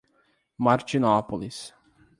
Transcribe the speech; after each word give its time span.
Martinópolis 0.57 1.75